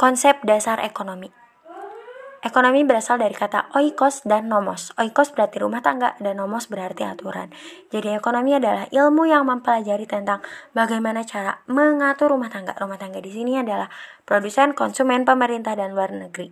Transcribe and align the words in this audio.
Konsep 0.00 0.40
dasar 0.48 0.80
ekonomi. 0.80 1.28
Ekonomi 2.40 2.88
berasal 2.88 3.20
dari 3.20 3.36
kata 3.36 3.68
oikos 3.76 4.24
dan 4.24 4.48
nomos. 4.48 4.96
Oikos 4.96 5.28
berarti 5.36 5.60
rumah 5.60 5.84
tangga 5.84 6.16
dan 6.24 6.40
nomos 6.40 6.72
berarti 6.72 7.04
aturan. 7.04 7.52
Jadi 7.92 8.16
ekonomi 8.16 8.56
adalah 8.56 8.88
ilmu 8.88 9.28
yang 9.28 9.44
mempelajari 9.44 10.08
tentang 10.08 10.40
bagaimana 10.72 11.20
cara 11.28 11.60
mengatur 11.68 12.32
rumah 12.32 12.48
tangga. 12.48 12.72
Rumah 12.80 12.96
tangga 12.96 13.20
di 13.20 13.28
sini 13.28 13.60
adalah 13.60 13.92
produsen, 14.24 14.72
konsumen, 14.72 15.28
pemerintah 15.28 15.76
dan 15.76 15.92
luar 15.92 16.16
negeri. 16.16 16.48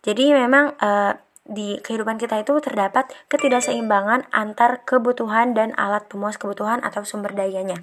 Jadi 0.00 0.32
memang 0.32 0.72
uh, 0.80 1.12
di 1.44 1.76
kehidupan 1.84 2.16
kita 2.16 2.40
itu 2.40 2.56
terdapat 2.64 3.12
ketidakseimbangan 3.28 4.32
antar 4.32 4.88
kebutuhan 4.88 5.52
dan 5.52 5.76
alat 5.76 6.08
pemuas 6.08 6.40
kebutuhan 6.40 6.80
atau 6.80 7.04
sumber 7.04 7.36
dayanya. 7.36 7.76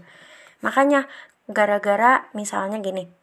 Makanya 0.65 1.05
gara-gara 1.45 2.33
misalnya 2.33 2.81
gini, 2.81 3.13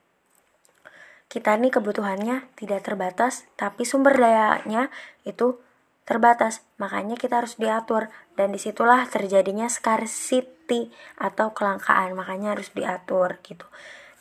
kita 1.35 1.59
nih 1.59 1.75
kebutuhannya 1.75 2.47
tidak 2.55 2.87
terbatas, 2.87 3.43
tapi 3.59 3.83
sumber 3.83 4.15
dayanya 4.15 4.87
itu 5.27 5.59
terbatas. 6.07 6.63
Makanya 6.79 7.19
kita 7.19 7.43
harus 7.43 7.59
diatur 7.59 8.07
dan 8.39 8.55
di 8.55 8.63
situlah 8.63 9.03
terjadinya 9.11 9.67
scarcity 9.67 10.95
atau 11.19 11.51
kelangkaan. 11.51 12.15
Makanya 12.15 12.55
harus 12.55 12.71
diatur 12.71 13.43
gitu. 13.43 13.67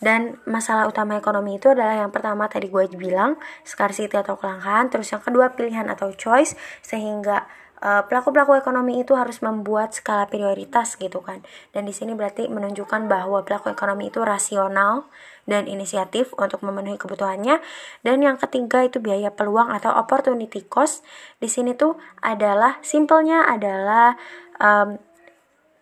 Dan 0.01 0.41
masalah 0.49 0.89
utama 0.89 1.13
ekonomi 1.13 1.61
itu 1.61 1.69
adalah 1.69 2.01
yang 2.01 2.09
pertama 2.09 2.49
tadi 2.49 2.65
gue 2.65 2.89
bilang 2.97 3.37
scarcity 3.61 4.17
atau 4.17 4.33
kelangkaan, 4.33 4.89
terus 4.89 5.13
yang 5.13 5.21
kedua 5.21 5.53
pilihan 5.53 5.85
atau 5.93 6.09
choice 6.17 6.57
sehingga 6.81 7.45
Eh, 7.45 7.62
pelaku-pelaku 7.83 8.55
ekonomi 8.55 9.03
itu 9.03 9.11
harus 9.11 9.43
membuat 9.43 9.91
skala 9.91 10.23
prioritas 10.31 10.95
gitu 10.95 11.19
kan. 11.19 11.43
Dan 11.75 11.83
di 11.83 11.91
sini 11.91 12.15
berarti 12.15 12.47
menunjukkan 12.47 13.11
bahwa 13.11 13.43
pelaku 13.43 13.75
ekonomi 13.75 14.07
itu 14.07 14.23
rasional 14.23 15.11
dan 15.43 15.67
inisiatif 15.67 16.31
untuk 16.39 16.63
memenuhi 16.63 16.95
kebutuhannya. 16.95 17.59
Dan 17.99 18.23
yang 18.23 18.39
ketiga 18.39 18.87
itu 18.87 19.03
biaya 19.03 19.35
peluang 19.35 19.67
atau 19.67 19.91
opportunity 19.91 20.63
cost. 20.63 21.03
Di 21.43 21.51
sini 21.51 21.75
tuh 21.75 21.99
adalah 22.23 22.79
simpelnya 22.79 23.51
adalah 23.51 24.15
um, 24.63 24.95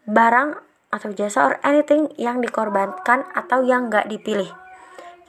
barang 0.10 0.58
atau 0.90 1.10
jasa 1.14 1.54
or 1.54 1.56
anything 1.62 2.10
yang 2.18 2.42
dikorbankan 2.42 3.30
atau 3.38 3.62
yang 3.62 3.94
nggak 3.94 4.10
dipilih. 4.10 4.50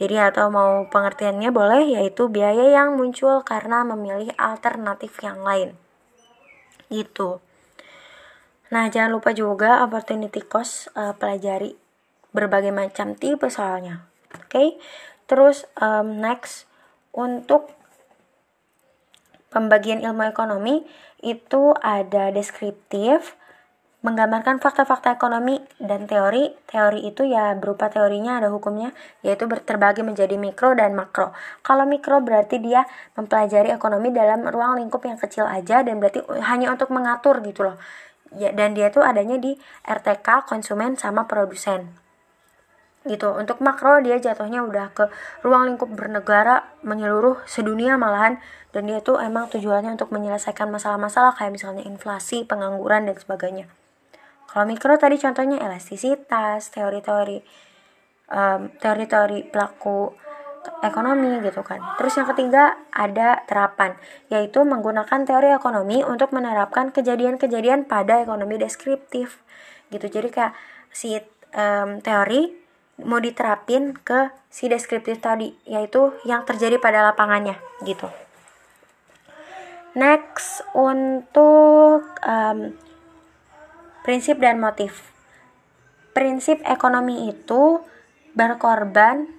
Jadi 0.01 0.17
atau 0.19 0.49
mau 0.49 0.89
pengertiannya 0.89 1.53
boleh 1.53 2.01
yaitu 2.01 2.33
biaya 2.33 2.81
yang 2.81 2.97
muncul 2.97 3.45
karena 3.45 3.85
memilih 3.85 4.33
alternatif 4.41 5.21
yang 5.21 5.45
lain 5.45 5.82
gitu 6.93 7.41
nah 8.69 8.89
jangan 8.93 9.17
lupa 9.17 9.33
juga 9.33 9.81
opportunity 9.85 10.45
cost 10.45 10.93
uh, 10.93 11.17
pelajari 11.17 11.73
berbagai 12.37 12.73
macam 12.73 13.17
tipe 13.17 13.49
soalnya 13.49 14.05
oke 14.37 14.49
okay? 14.49 14.69
terus 15.25 15.65
um, 15.81 16.21
next 16.21 16.69
untuk 17.13 17.69
pembagian 19.53 20.01
ilmu 20.01 20.25
ekonomi 20.29 20.85
itu 21.21 21.77
ada 21.85 22.33
deskriptif 22.33 23.37
menggambarkan 24.03 24.59
fakta-fakta 24.59 25.15
ekonomi 25.15 25.63
dan 25.79 26.11
teori. 26.11 26.51
Teori 26.67 27.07
itu 27.07 27.23
ya 27.23 27.55
berupa 27.55 27.87
teorinya 27.87 28.43
ada 28.43 28.51
hukumnya, 28.51 28.91
yaitu 29.23 29.47
terbagi 29.47 30.03
menjadi 30.03 30.35
mikro 30.35 30.75
dan 30.75 30.99
makro. 30.99 31.31
Kalau 31.63 31.87
mikro 31.87 32.19
berarti 32.19 32.59
dia 32.59 32.83
mempelajari 33.15 33.71
ekonomi 33.71 34.11
dalam 34.11 34.43
ruang 34.43 34.83
lingkup 34.83 35.07
yang 35.07 35.17
kecil 35.17 35.47
aja 35.47 35.87
dan 35.87 36.03
berarti 36.03 36.27
hanya 36.43 36.75
untuk 36.75 36.91
mengatur 36.91 37.39
gitu 37.47 37.63
loh. 37.73 37.79
Ya, 38.35 38.51
dan 38.51 38.75
dia 38.75 38.91
tuh 38.91 39.07
adanya 39.07 39.39
di 39.39 39.55
RTK, 39.87 40.51
konsumen 40.51 40.99
sama 40.99 41.31
produsen. 41.31 41.95
Gitu. 43.03 43.29
Untuk 43.35 43.59
makro 43.59 43.99
dia 43.99 44.19
jatuhnya 44.19 44.63
udah 44.63 44.95
ke 44.95 45.11
ruang 45.43 45.75
lingkup 45.75 45.91
bernegara 45.91 46.67
menyeluruh 46.87 47.43
sedunia 47.51 47.99
malahan 47.99 48.39
dan 48.73 48.89
dia 48.89 49.05
tuh 49.05 49.21
emang 49.21 49.53
tujuannya 49.53 49.95
untuk 49.95 50.15
menyelesaikan 50.15 50.71
masalah-masalah 50.71 51.37
kayak 51.37 51.53
misalnya 51.55 51.85
inflasi, 51.85 52.49
pengangguran 52.49 53.11
dan 53.11 53.19
sebagainya. 53.19 53.82
Kalau 54.53 54.69
mikro 54.69 55.01
tadi 55.01 55.17
contohnya 55.17 55.65
elastisitas, 55.65 56.69
teori-teori 56.77 57.41
um, 58.29 58.69
teori-teori 58.77 59.49
pelaku 59.49 60.13
ekonomi 60.85 61.41
gitu 61.41 61.65
kan. 61.65 61.81
Terus 61.97 62.21
yang 62.21 62.29
ketiga 62.29 62.77
ada 62.93 63.43
terapan, 63.49 63.97
yaitu 64.29 64.61
menggunakan 64.63 65.25
teori 65.25 65.57
ekonomi 65.57 66.05
untuk 66.05 66.31
menerapkan 66.37 66.93
kejadian-kejadian 66.93 67.89
pada 67.89 68.21
ekonomi 68.21 68.61
deskriptif 68.61 69.41
gitu. 69.89 70.07
Jadi 70.07 70.29
kayak 70.29 70.53
si 70.93 71.17
um, 71.57 72.05
teori 72.05 72.53
mau 73.03 73.19
diterapin 73.19 73.97
ke 73.97 74.31
si 74.53 74.69
deskriptif 74.69 75.19
tadi, 75.19 75.51
yaitu 75.65 76.13
yang 76.29 76.45
terjadi 76.45 76.77
pada 76.77 77.03
lapangannya 77.09 77.57
gitu. 77.89 78.07
Next 79.97 80.65
untuk 80.73 82.05
um, 82.25 82.77
Prinsip 84.03 84.43
dan 84.43 84.59
motif. 84.59 85.15
Prinsip 86.11 86.59
ekonomi 86.67 87.31
itu 87.31 87.87
berkorban 88.35 89.31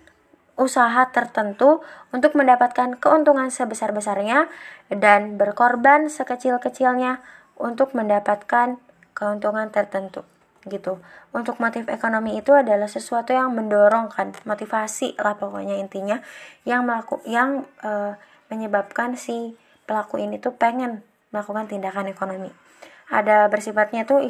usaha 0.55 1.09
tertentu 1.11 1.83
untuk 2.15 2.31
mendapatkan 2.39 2.95
keuntungan 2.95 3.51
sebesar-besarnya 3.51 4.47
dan 4.87 5.35
berkorban 5.35 6.07
sekecil-kecilnya 6.07 7.19
untuk 7.59 7.91
mendapatkan 7.91 8.79
keuntungan 9.11 9.67
tertentu 9.67 10.23
gitu. 10.63 11.03
Untuk 11.35 11.59
motif 11.59 11.91
ekonomi 11.91 12.39
itu 12.39 12.55
adalah 12.55 12.87
sesuatu 12.87 13.35
yang 13.35 13.51
mendorongkan 13.51 14.31
motivasi 14.47 15.19
lah 15.19 15.35
pokoknya 15.35 15.75
intinya 15.75 16.23
yang 16.63 16.87
melaku 16.87 17.19
yang 17.27 17.67
e, 17.83 18.15
menyebabkan 18.47 19.19
si 19.19 19.59
pelaku 19.83 20.23
ini 20.23 20.39
tuh 20.39 20.55
pengen 20.55 21.03
melakukan 21.35 21.67
tindakan 21.67 22.07
ekonomi 22.15 22.62
ada 23.11 23.47
bersifatnya 23.51 24.03
tuh 24.07 24.23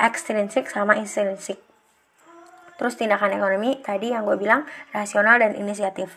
ekstrinsik 0.00 0.68
sama 0.68 0.96
intrinsik. 0.96 1.60
Terus 2.80 2.96
tindakan 2.96 3.36
ekonomi 3.36 3.76
tadi 3.84 4.16
yang 4.16 4.24
gue 4.24 4.40
bilang 4.40 4.64
rasional 4.96 5.36
dan 5.36 5.52
inisiatif. 5.52 6.16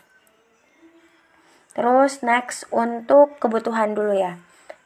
Terus 1.76 2.24
next 2.24 2.70
untuk 2.72 3.36
kebutuhan 3.42 3.92
dulu 3.98 4.16
ya 4.16 4.40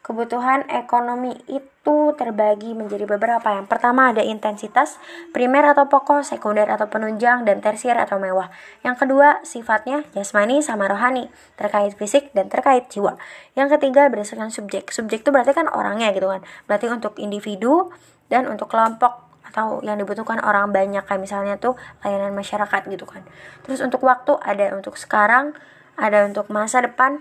Kebutuhan 0.07 0.63
ekonomi 0.71 1.35
itu 1.51 2.15
terbagi 2.15 2.71
menjadi 2.71 3.03
beberapa. 3.03 3.43
Yang 3.51 3.67
pertama 3.67 4.15
ada 4.15 4.23
intensitas, 4.23 4.95
primer 5.35 5.67
atau 5.67 5.91
pokok, 5.91 6.23
sekunder 6.23 6.63
atau 6.63 6.87
penunjang, 6.87 7.43
dan 7.43 7.59
tersier 7.59 7.99
atau 7.99 8.15
mewah. 8.15 8.47
Yang 8.87 9.03
kedua 9.03 9.43
sifatnya 9.43 10.07
jasmani 10.15 10.63
sama 10.63 10.87
rohani, 10.87 11.27
terkait 11.59 11.91
fisik 11.99 12.31
dan 12.31 12.47
terkait 12.47 12.87
jiwa. 12.87 13.19
Yang 13.59 13.75
ketiga 13.75 14.07
berdasarkan 14.07 14.47
subjek. 14.47 14.95
Subjek 14.95 15.27
itu 15.27 15.29
berarti 15.35 15.51
kan 15.51 15.67
orangnya 15.67 16.15
gitu 16.15 16.31
kan. 16.31 16.39
Berarti 16.71 16.87
untuk 16.87 17.19
individu 17.19 17.91
dan 18.31 18.47
untuk 18.47 18.71
kelompok 18.71 19.27
atau 19.43 19.83
yang 19.83 19.99
dibutuhkan 19.99 20.39
orang 20.39 20.71
banyak 20.71 21.03
kayak 21.03 21.19
misalnya 21.19 21.59
tuh 21.59 21.75
layanan 22.07 22.31
masyarakat 22.31 22.87
gitu 22.87 23.03
kan. 23.03 23.27
Terus 23.67 23.83
untuk 23.83 24.07
waktu 24.07 24.39
ada 24.39 24.71
untuk 24.71 24.95
sekarang, 24.95 25.51
ada 25.99 26.23
untuk 26.23 26.47
masa 26.47 26.79
depan 26.79 27.19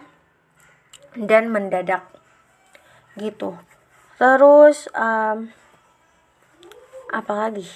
dan 1.18 1.50
mendadak 1.50 2.15
gitu 3.18 3.56
terus 4.16 4.88
um, 4.96 5.48
apa 7.12 7.32
lagi 7.32 7.68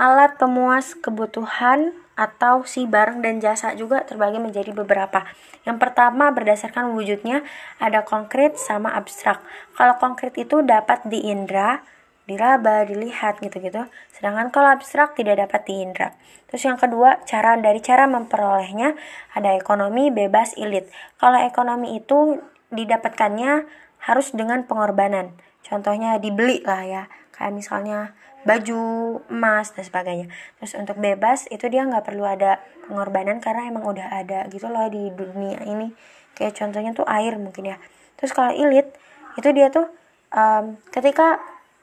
alat 0.00 0.40
pemuas 0.40 0.96
kebutuhan 0.96 1.92
atau 2.20 2.68
si 2.68 2.84
barang 2.84 3.24
dan 3.24 3.40
jasa 3.40 3.72
juga 3.72 4.04
terbagi 4.04 4.36
menjadi 4.36 4.76
beberapa. 4.76 5.24
Yang 5.64 5.76
pertama 5.80 6.28
berdasarkan 6.28 6.92
wujudnya 6.92 7.40
ada 7.80 8.04
konkret 8.04 8.60
sama 8.60 8.92
abstrak. 8.92 9.40
Kalau 9.72 9.96
konkret 9.96 10.36
itu 10.36 10.60
dapat 10.60 11.00
diindra, 11.08 11.80
diraba, 12.28 12.84
dilihat 12.84 13.40
gitu-gitu. 13.40 13.88
Sedangkan 14.12 14.52
kalau 14.52 14.68
abstrak 14.68 15.16
tidak 15.16 15.48
dapat 15.48 15.64
diindra. 15.64 16.08
Terus 16.52 16.68
yang 16.68 16.76
kedua, 16.76 17.24
cara 17.24 17.56
dari 17.56 17.80
cara 17.80 18.04
memperolehnya 18.04 18.92
ada 19.32 19.56
ekonomi 19.56 20.12
bebas 20.12 20.52
ilit. 20.60 20.92
Kalau 21.16 21.40
ekonomi 21.40 21.96
itu 21.96 22.36
didapatkannya 22.70 23.66
harus 24.00 24.32
dengan 24.32 24.64
pengorbanan. 24.64 25.36
Contohnya 25.60 26.16
dibeli 26.16 26.64
lah 26.64 26.82
ya, 26.82 27.02
kayak 27.36 27.52
misalnya 27.52 28.16
baju, 28.48 29.20
emas 29.28 29.76
dan 29.76 29.84
sebagainya. 29.84 30.26
Terus 30.58 30.72
untuk 30.78 30.96
bebas 30.96 31.44
itu 31.52 31.68
dia 31.68 31.84
nggak 31.84 32.08
perlu 32.08 32.24
ada 32.24 32.62
pengorbanan 32.88 33.38
karena 33.44 33.68
emang 33.68 33.84
udah 33.84 34.08
ada 34.08 34.48
gitu 34.48 34.72
loh 34.72 34.88
di 34.88 35.12
dunia 35.12 35.60
ini. 35.68 35.92
Kayak 36.32 36.56
contohnya 36.56 36.90
tuh 36.96 37.04
air 37.04 37.36
mungkin 37.36 37.76
ya. 37.76 37.76
Terus 38.16 38.32
kalau 38.32 38.52
ilit 38.56 38.88
itu 39.36 39.48
dia 39.52 39.68
tuh 39.68 39.88
um, 40.32 40.80
ketika 40.88 41.40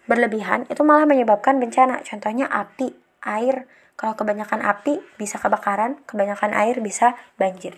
berlebihan 0.09 0.65
itu 0.71 0.81
malah 0.81 1.05
menyebabkan 1.05 1.61
bencana. 1.61 2.01
Contohnya 2.01 2.49
api, 2.49 2.95
air. 3.21 3.69
Kalau 3.97 4.13
kebanyakan 4.13 4.61
api 4.61 5.01
bisa 5.17 5.41
kebakaran, 5.41 5.97
kebanyakan 6.05 6.53
air 6.53 6.77
bisa 6.81 7.17
banjir. 7.37 7.73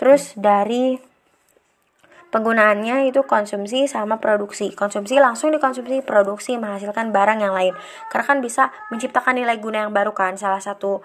Terus 0.00 0.32
dari 0.32 0.96
Penggunaannya 2.30 3.10
itu 3.10 3.26
konsumsi 3.26 3.90
sama 3.90 4.22
produksi. 4.22 4.70
Konsumsi 4.74 5.18
langsung 5.18 5.50
dikonsumsi, 5.50 6.06
produksi 6.06 6.54
menghasilkan 6.56 7.10
barang 7.10 7.42
yang 7.42 7.54
lain. 7.54 7.74
Karena 8.06 8.24
kan 8.26 8.38
bisa 8.38 8.70
menciptakan 8.94 9.34
nilai 9.38 9.58
guna 9.58 9.86
yang 9.86 9.92
baru 9.92 10.14
kan. 10.14 10.38
Salah 10.38 10.62
satu 10.62 11.02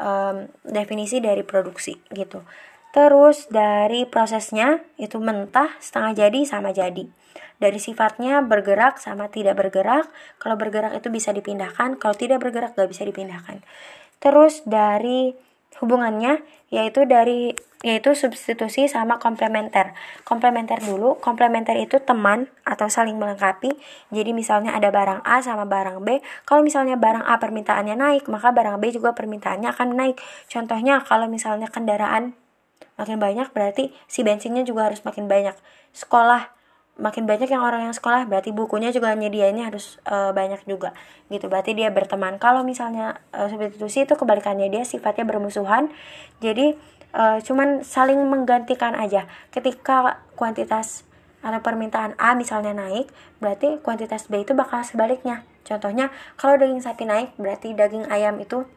um, 0.00 0.46
definisi 0.64 1.20
dari 1.20 1.42
produksi 1.42 1.96
gitu 2.12 2.44
terus 2.96 3.44
dari 3.52 4.08
prosesnya 4.08 4.80
itu 4.96 5.20
mentah 5.20 5.68
setengah 5.84 6.16
jadi 6.16 6.40
sama 6.48 6.72
jadi 6.72 7.04
dari 7.60 7.76
sifatnya 7.76 8.40
bergerak 8.40 8.96
sama 8.96 9.28
tidak 9.28 9.60
bergerak 9.60 10.08
kalau 10.40 10.56
bergerak 10.56 10.96
itu 10.96 11.12
bisa 11.12 11.32
dipindahkan 11.36 12.00
kalau 12.00 12.16
tidak 12.16 12.40
bergerak 12.40 12.72
gak 12.72 12.88
bisa 12.88 13.04
dipindahkan 13.04 13.60
terus 14.16 14.64
dari 14.64 15.36
hubungannya 15.84 16.40
yaitu 16.72 17.04
dari 17.04 17.52
yaitu 17.84 18.16
substitusi 18.16 18.88
sama 18.88 19.20
komplementer. 19.20 19.92
Komplementer 20.24 20.80
dulu, 20.80 21.20
komplementer 21.20 21.76
itu 21.76 22.00
teman 22.00 22.48
atau 22.64 22.88
saling 22.88 23.20
melengkapi. 23.20 23.76
Jadi 24.14 24.30
misalnya 24.32 24.72
ada 24.72 24.88
barang 24.88 25.20
A 25.26 25.44
sama 25.44 25.68
barang 25.68 26.00
B, 26.00 26.24
kalau 26.48 26.64
misalnya 26.64 26.96
barang 26.96 27.26
A 27.26 27.36
permintaannya 27.36 27.96
naik, 27.98 28.24
maka 28.32 28.54
barang 28.54 28.80
B 28.80 28.96
juga 28.96 29.12
permintaannya 29.12 29.68
akan 29.68 29.88
naik. 29.92 30.16
Contohnya 30.48 31.04
kalau 31.04 31.28
misalnya 31.28 31.68
kendaraan 31.68 32.32
makin 32.96 33.20
banyak 33.20 33.52
berarti 33.52 33.92
si 34.08 34.24
bensinnya 34.24 34.64
juga 34.64 34.88
harus 34.88 35.04
makin 35.04 35.28
banyak. 35.28 35.56
Sekolah 35.92 36.56
makin 36.96 37.28
banyak 37.28 37.52
yang 37.52 37.60
orang 37.60 37.84
yang 37.84 37.92
sekolah 37.92 38.24
berarti 38.24 38.56
bukunya 38.56 38.88
juga 38.88 39.12
nyediainnya 39.12 39.68
harus 39.68 40.00
e, 40.08 40.32
banyak 40.32 40.64
juga 40.64 40.96
gitu 41.28 41.52
berarti 41.52 41.76
dia 41.76 41.92
berteman 41.92 42.40
kalau 42.40 42.64
misalnya 42.64 43.20
e, 43.36 43.52
substitusi 43.52 44.08
itu 44.08 44.16
kebalikannya 44.16 44.72
dia 44.72 44.80
sifatnya 44.80 45.28
bermusuhan 45.28 45.92
jadi 46.40 46.72
e, 47.16 47.40
cuman 47.40 47.80
saling 47.80 48.20
menggantikan 48.28 48.92
aja. 48.92 49.24
Ketika 49.48 50.20
kuantitas 50.36 51.08
atau 51.40 51.62
permintaan 51.64 52.12
A 52.20 52.36
misalnya 52.36 52.76
naik 52.76 53.08
berarti 53.40 53.80
kuantitas 53.80 54.28
B 54.28 54.44
itu 54.44 54.52
bakal 54.52 54.84
sebaliknya. 54.84 55.48
Contohnya 55.64 56.12
kalau 56.36 56.60
daging 56.60 56.84
sapi 56.84 57.08
naik 57.08 57.32
berarti 57.40 57.72
daging 57.72 58.06
ayam 58.12 58.36
itu 58.38 58.68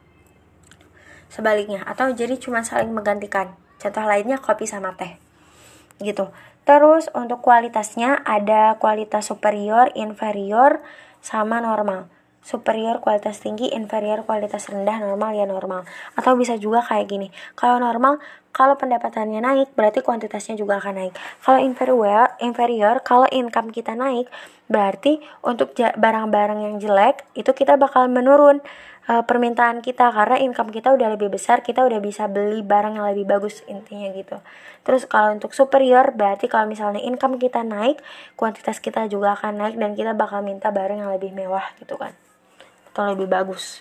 sebaliknya. 1.27 1.83
Atau 1.83 2.09
jadi 2.15 2.39
cuma 2.39 2.63
saling 2.63 2.89
menggantikan. 2.95 3.53
Contoh 3.79 4.03
lainnya 4.07 4.39
kopi 4.39 4.65
sama 4.65 4.95
teh. 4.95 5.19
Gitu. 5.99 6.31
Terus 6.67 7.09
untuk 7.17 7.41
kualitasnya 7.41 8.21
ada 8.25 8.77
kualitas 8.77 9.29
superior, 9.29 9.89
inferior, 9.97 10.83
sama 11.19 11.59
normal. 11.59 12.07
Superior 12.49 12.97
kualitas 12.97 13.37
tinggi, 13.37 13.69
inferior 13.69 14.25
kualitas 14.25 14.65
rendah, 14.73 14.97
normal 14.97 15.37
ya 15.37 15.45
normal. 15.45 15.85
Atau 16.17 16.33
bisa 16.33 16.57
juga 16.57 16.81
kayak 16.81 17.05
gini. 17.05 17.29
Kalau 17.53 17.77
normal, 17.77 18.17
kalau 18.49 18.73
pendapatannya 18.73 19.37
naik, 19.37 19.77
berarti 19.77 20.01
kuantitasnya 20.01 20.57
juga 20.57 20.81
akan 20.81 20.97
naik. 20.97 21.13
Kalau 21.45 21.61
inferior, 21.61 22.33
inferior, 22.41 23.05
kalau 23.05 23.29
income 23.29 23.69
kita 23.69 23.93
naik, 23.93 24.25
berarti 24.65 25.21
untuk 25.45 25.77
barang-barang 25.77 26.65
yang 26.65 26.75
jelek 26.81 27.21
itu 27.37 27.53
kita 27.53 27.77
bakal 27.77 28.09
menurun 28.09 28.65
uh, 29.09 29.25
permintaan 29.25 29.81
kita 29.81 30.13
karena 30.13 30.37
income 30.37 30.69
kita 30.69 30.93
udah 30.93 31.17
lebih 31.17 31.33
besar 31.33 31.65
kita 31.65 31.81
udah 31.81 31.97
bisa 31.97 32.29
beli 32.29 32.61
barang 32.61 33.01
yang 33.01 33.09
lebih 33.09 33.25
bagus 33.25 33.65
intinya 33.65 34.13
gitu 34.13 34.37
terus 34.85 35.09
kalau 35.09 35.33
untuk 35.33 35.51
superior 35.57 36.13
berarti 36.13 36.45
kalau 36.45 36.69
misalnya 36.69 37.01
income 37.01 37.41
kita 37.41 37.65
naik 37.65 37.97
kuantitas 38.37 38.77
kita 38.77 39.09
juga 39.09 39.33
akan 39.33 39.57
naik 39.57 39.75
dan 39.81 39.97
kita 39.97 40.13
bakal 40.13 40.45
minta 40.45 40.69
barang 40.69 41.01
yang 41.01 41.11
lebih 41.11 41.33
mewah 41.33 41.65
gitu 41.81 41.97
kan 41.97 42.13
atau 42.99 43.15
lebih 43.15 43.31
bagus. 43.31 43.79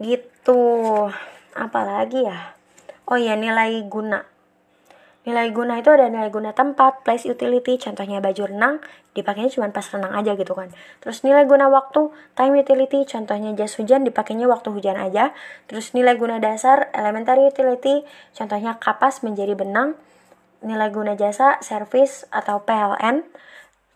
Gitu. 0.00 0.64
Apalagi 1.52 2.24
ya? 2.24 2.56
Oh 3.04 3.20
ya 3.20 3.36
nilai 3.36 3.84
guna. 3.84 4.24
Nilai 5.28 5.52
guna 5.52 5.76
itu 5.76 5.92
ada 5.92 6.08
nilai 6.08 6.32
guna 6.32 6.56
tempat, 6.56 7.04
place 7.04 7.28
utility, 7.28 7.76
contohnya 7.76 8.24
baju 8.24 8.48
renang, 8.48 8.80
dipakainya 9.12 9.52
cuma 9.52 9.68
pas 9.68 9.84
renang 9.92 10.16
aja 10.16 10.32
gitu 10.40 10.56
kan. 10.56 10.72
Terus 11.04 11.20
nilai 11.20 11.44
guna 11.44 11.68
waktu, 11.68 12.08
time 12.32 12.56
utility, 12.56 13.04
contohnya 13.04 13.52
jas 13.52 13.76
hujan 13.76 14.08
dipakainya 14.08 14.48
waktu 14.48 14.72
hujan 14.72 14.96
aja. 14.96 15.36
Terus 15.68 15.92
nilai 15.92 16.16
guna 16.16 16.40
dasar, 16.40 16.88
elementary 16.96 17.44
utility, 17.44 18.08
contohnya 18.32 18.80
kapas 18.80 19.20
menjadi 19.20 19.52
benang. 19.52 20.00
Nilai 20.64 20.88
guna 20.88 21.12
jasa, 21.12 21.60
service 21.60 22.24
atau 22.32 22.64
PLN, 22.64 23.20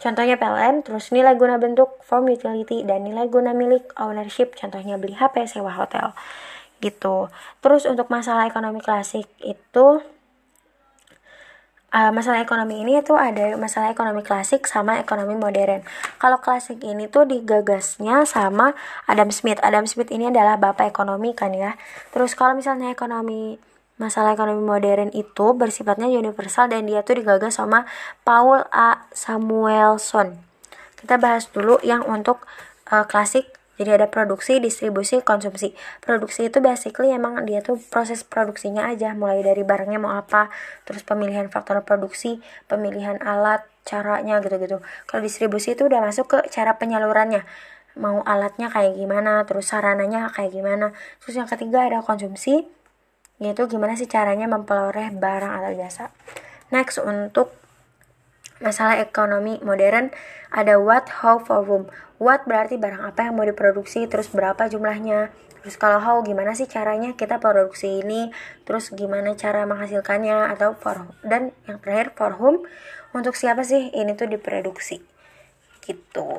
contohnya 0.03 0.35
PLN. 0.35 0.83
Terus 0.83 1.15
nilai 1.15 1.39
guna 1.39 1.57
bentuk, 1.63 2.03
form 2.03 2.29
utility, 2.29 2.83
dan 2.83 3.07
nilai 3.07 3.31
guna 3.31 3.55
milik, 3.55 3.95
ownership, 3.97 4.59
contohnya 4.59 4.99
beli 4.99 5.15
HP, 5.15 5.47
sewa 5.47 5.71
hotel 5.73 6.13
gitu. 6.83 7.31
Terus 7.63 7.87
untuk 7.87 8.11
masalah 8.11 8.51
ekonomi 8.51 8.83
klasik 8.83 9.31
itu 9.39 10.03
uh, 11.95 12.11
masalah 12.11 12.43
ekonomi 12.43 12.83
ini 12.83 12.99
itu 12.99 13.15
ada 13.15 13.55
masalah 13.55 13.95
ekonomi 13.95 14.27
klasik 14.27 14.67
sama 14.67 14.99
ekonomi 14.99 15.39
modern. 15.39 15.87
Kalau 16.19 16.43
klasik 16.43 16.83
ini 16.83 17.07
tuh 17.07 17.29
digagasnya 17.29 18.27
sama 18.27 18.75
Adam 19.07 19.31
Smith. 19.31 19.63
Adam 19.63 19.87
Smith 19.87 20.11
ini 20.11 20.33
adalah 20.33 20.59
bapak 20.59 20.91
ekonomi 20.91 21.37
kan 21.37 21.55
ya. 21.55 21.79
Terus 22.11 22.35
kalau 22.35 22.59
misalnya 22.59 22.91
ekonomi 22.91 23.61
masalah 24.01 24.37
ekonomi 24.37 24.65
modern 24.65 25.13
itu 25.13 25.53
bersifatnya 25.57 26.09
universal 26.09 26.69
dan 26.69 26.89
dia 26.89 27.05
tuh 27.05 27.21
digagas 27.21 27.61
sama 27.61 27.85
Paul 28.25 28.65
A. 28.73 29.09
Samuelson. 29.13 30.41
Kita 30.97 31.19
bahas 31.19 31.51
dulu 31.51 31.83
yang 31.83 32.07
untuk 32.07 32.47
uh, 32.89 33.05
klasik 33.05 33.51
jadi 33.83 33.99
ada 33.99 34.07
produksi, 34.07 34.61
distribusi, 34.61 35.25
konsumsi. 35.25 35.73
Produksi 36.05 36.47
itu 36.47 36.61
basically 36.61 37.11
emang 37.11 37.43
dia 37.49 37.65
tuh 37.65 37.81
proses 37.91 38.23
produksinya 38.23 38.87
aja, 38.87 39.11
mulai 39.17 39.41
dari 39.41 39.65
barangnya 39.65 39.99
mau 39.99 40.13
apa, 40.13 40.53
terus 40.85 41.03
pemilihan 41.03 41.49
faktor 41.49 41.81
produksi, 41.83 42.45
pemilihan 42.69 43.19
alat, 43.25 43.65
caranya 43.83 44.39
gitu-gitu. 44.39 44.85
Kalau 45.11 45.23
distribusi 45.25 45.75
itu 45.75 45.89
udah 45.89 46.05
masuk 46.05 46.31
ke 46.31 46.39
cara 46.53 46.77
penyalurannya. 46.77 47.43
Mau 47.97 48.21
alatnya 48.23 48.69
kayak 48.69 48.95
gimana, 48.95 49.43
terus 49.49 49.73
sarananya 49.73 50.29
kayak 50.31 50.53
gimana. 50.53 50.95
Terus 51.25 51.43
yang 51.43 51.49
ketiga 51.49 51.89
ada 51.89 52.05
konsumsi, 52.05 52.69
yaitu 53.39 53.69
gimana 53.71 53.97
sih 53.97 54.11
caranya 54.11 54.51
memperoleh 54.51 55.15
barang 55.15 55.53
atau 55.63 55.73
jasa. 55.73 56.05
Next 56.73 57.01
untuk 57.01 57.53
masalah 58.63 59.03
ekonomi 59.03 59.59
modern 59.61 60.15
ada 60.53 60.79
what, 60.79 61.09
how, 61.25 61.41
for 61.41 61.65
whom. 61.65 61.89
What 62.23 62.47
berarti 62.47 62.79
barang 62.79 63.03
apa 63.03 63.27
yang 63.27 63.35
mau 63.35 63.45
diproduksi, 63.49 64.07
terus 64.07 64.31
berapa 64.31 64.71
jumlahnya. 64.71 65.35
Terus 65.63 65.79
kalau 65.79 66.03
how 66.03 66.17
gimana 66.27 66.59
sih 66.59 66.67
caranya 66.67 67.15
kita 67.15 67.39
produksi 67.39 68.03
ini, 68.03 68.35
terus 68.67 68.91
gimana 68.91 69.39
cara 69.39 69.63
menghasilkannya 69.63 70.51
atau 70.55 70.75
for 70.75 71.15
dan 71.23 71.55
yang 71.71 71.79
terakhir 71.79 72.15
for 72.19 72.35
whom 72.39 72.67
untuk 73.15 73.39
siapa 73.39 73.63
sih 73.63 73.95
ini 73.95 74.19
tuh 74.19 74.27
diproduksi. 74.27 75.03
Gitu. 75.83 76.31